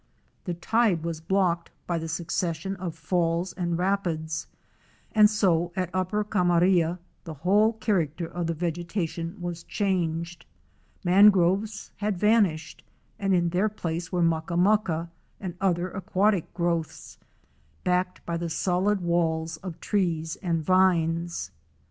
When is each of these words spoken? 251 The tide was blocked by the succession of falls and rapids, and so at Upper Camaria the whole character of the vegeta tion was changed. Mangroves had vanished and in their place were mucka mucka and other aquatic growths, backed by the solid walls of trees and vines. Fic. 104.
251 0.45 0.45
The 0.45 0.59
tide 0.95 1.05
was 1.05 1.21
blocked 1.21 1.69
by 1.85 1.99
the 1.99 2.07
succession 2.07 2.75
of 2.77 2.95
falls 2.95 3.53
and 3.53 3.77
rapids, 3.77 4.47
and 5.13 5.29
so 5.29 5.71
at 5.75 5.91
Upper 5.93 6.23
Camaria 6.23 6.97
the 7.23 7.35
whole 7.35 7.73
character 7.73 8.25
of 8.25 8.47
the 8.47 8.55
vegeta 8.55 9.07
tion 9.07 9.39
was 9.39 9.61
changed. 9.61 10.47
Mangroves 11.03 11.91
had 11.97 12.17
vanished 12.17 12.81
and 13.19 13.35
in 13.35 13.49
their 13.49 13.69
place 13.69 14.11
were 14.11 14.23
mucka 14.23 14.57
mucka 14.57 15.11
and 15.39 15.53
other 15.61 15.91
aquatic 15.91 16.51
growths, 16.55 17.19
backed 17.83 18.25
by 18.25 18.37
the 18.37 18.49
solid 18.49 19.01
walls 19.01 19.57
of 19.57 19.79
trees 19.79 20.35
and 20.37 20.63
vines. 20.63 21.51
Fic. 21.53 21.53
104. 21.53 21.53